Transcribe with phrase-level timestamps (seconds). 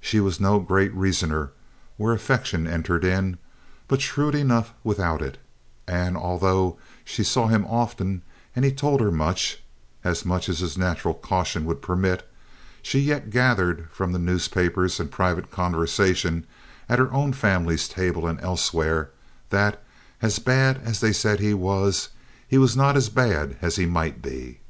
[0.00, 1.50] She was no great reasoner
[1.98, 3.36] where affection entered in,
[3.86, 5.36] but shrewd enough without it;
[5.86, 8.22] and, although she saw him often
[8.56, 14.12] and he told her much—as much as his natural caution would permit—she yet gathered from
[14.12, 16.46] the newspapers and private conversation,
[16.88, 19.10] at her own family's table and elsewhere,
[19.50, 19.82] that,
[20.22, 22.08] as bad as they said he was,
[22.48, 24.60] he was not as bad as he might be.